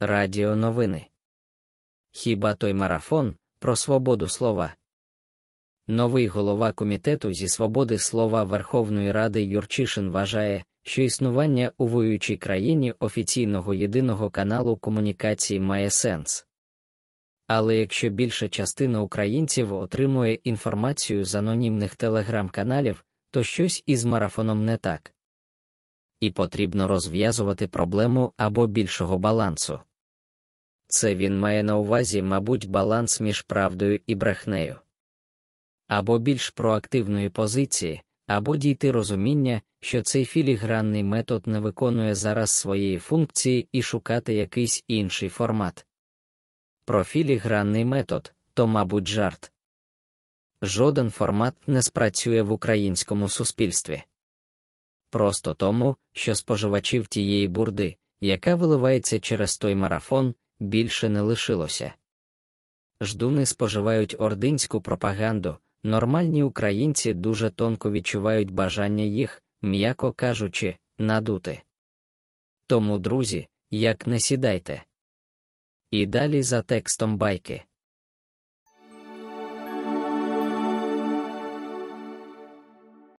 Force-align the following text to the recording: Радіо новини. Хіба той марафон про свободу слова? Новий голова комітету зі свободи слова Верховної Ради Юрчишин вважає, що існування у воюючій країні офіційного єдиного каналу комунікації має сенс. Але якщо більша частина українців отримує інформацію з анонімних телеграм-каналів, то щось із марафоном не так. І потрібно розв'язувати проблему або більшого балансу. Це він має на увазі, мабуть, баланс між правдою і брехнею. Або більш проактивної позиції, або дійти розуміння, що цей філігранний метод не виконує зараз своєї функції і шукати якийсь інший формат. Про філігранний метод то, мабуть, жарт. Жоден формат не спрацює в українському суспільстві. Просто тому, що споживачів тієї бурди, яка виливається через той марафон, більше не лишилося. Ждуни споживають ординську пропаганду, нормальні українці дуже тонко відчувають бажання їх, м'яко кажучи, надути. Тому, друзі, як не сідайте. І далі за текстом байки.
Радіо 0.00 0.56
новини. 0.56 1.06
Хіба 2.12 2.54
той 2.54 2.74
марафон 2.74 3.34
про 3.58 3.76
свободу 3.76 4.28
слова? 4.28 4.74
Новий 5.88 6.26
голова 6.26 6.72
комітету 6.72 7.32
зі 7.32 7.48
свободи 7.48 7.98
слова 7.98 8.44
Верховної 8.44 9.12
Ради 9.12 9.44
Юрчишин 9.44 10.10
вважає, 10.10 10.64
що 10.82 11.02
існування 11.02 11.72
у 11.78 11.86
воюючій 11.86 12.36
країні 12.36 12.94
офіційного 12.98 13.74
єдиного 13.74 14.30
каналу 14.30 14.76
комунікації 14.76 15.60
має 15.60 15.90
сенс. 15.90 16.46
Але 17.52 17.76
якщо 17.76 18.08
більша 18.08 18.48
частина 18.48 19.02
українців 19.02 19.74
отримує 19.74 20.34
інформацію 20.34 21.24
з 21.24 21.34
анонімних 21.34 21.96
телеграм-каналів, 21.96 23.04
то 23.30 23.42
щось 23.42 23.82
із 23.86 24.04
марафоном 24.04 24.64
не 24.64 24.76
так. 24.76 25.14
І 26.20 26.30
потрібно 26.30 26.88
розв'язувати 26.88 27.68
проблему 27.68 28.32
або 28.36 28.66
більшого 28.66 29.18
балансу. 29.18 29.80
Це 30.86 31.14
він 31.14 31.38
має 31.38 31.62
на 31.62 31.76
увазі, 31.76 32.22
мабуть, 32.22 32.68
баланс 32.68 33.20
між 33.20 33.42
правдою 33.42 34.00
і 34.06 34.14
брехнею. 34.14 34.76
Або 35.88 36.18
більш 36.18 36.50
проактивної 36.50 37.28
позиції, 37.28 38.02
або 38.26 38.56
дійти 38.56 38.90
розуміння, 38.90 39.62
що 39.80 40.02
цей 40.02 40.24
філігранний 40.24 41.04
метод 41.04 41.46
не 41.46 41.60
виконує 41.60 42.14
зараз 42.14 42.50
своєї 42.50 42.98
функції 42.98 43.68
і 43.72 43.82
шукати 43.82 44.34
якийсь 44.34 44.84
інший 44.88 45.28
формат. 45.28 45.86
Про 46.90 47.04
філігранний 47.04 47.84
метод 47.84 48.34
то, 48.54 48.66
мабуть, 48.66 49.08
жарт. 49.08 49.52
Жоден 50.62 51.10
формат 51.10 51.54
не 51.66 51.82
спрацює 51.82 52.42
в 52.42 52.52
українському 52.52 53.28
суспільстві. 53.28 54.02
Просто 55.10 55.54
тому, 55.54 55.96
що 56.12 56.34
споживачів 56.34 57.06
тієї 57.06 57.48
бурди, 57.48 57.96
яка 58.20 58.54
виливається 58.54 59.20
через 59.20 59.58
той 59.58 59.74
марафон, 59.74 60.34
більше 60.60 61.08
не 61.08 61.20
лишилося. 61.20 61.92
Ждуни 63.00 63.46
споживають 63.46 64.16
ординську 64.18 64.80
пропаганду, 64.80 65.56
нормальні 65.82 66.42
українці 66.42 67.14
дуже 67.14 67.50
тонко 67.50 67.90
відчувають 67.90 68.50
бажання 68.50 69.04
їх, 69.04 69.42
м'яко 69.62 70.12
кажучи, 70.12 70.76
надути. 70.98 71.62
Тому, 72.66 72.98
друзі, 72.98 73.48
як 73.70 74.06
не 74.06 74.20
сідайте. 74.20 74.82
І 75.90 76.06
далі 76.06 76.42
за 76.42 76.62
текстом 76.62 77.16
байки. 77.16 77.62